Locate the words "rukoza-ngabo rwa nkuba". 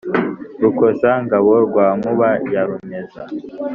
0.61-2.29